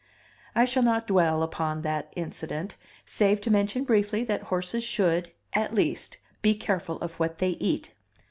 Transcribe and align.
I 0.55 0.65
shall 0.65 0.81
not 0.81 1.05
dwell 1.05 1.43
upon 1.43 1.83
that 1.83 2.11
incident, 2.15 2.75
save 3.05 3.39
to 3.41 3.51
mention 3.51 3.83
briefly 3.83 4.23
that 4.23 4.41
horses 4.41 4.83
should, 4.83 5.31
at 5.53 5.75
least, 5.75 6.17
be 6.41 6.55
careful 6.55 6.97
of 7.01 7.19
what 7.19 7.37
they 7.37 7.49
eat. 7.51 7.93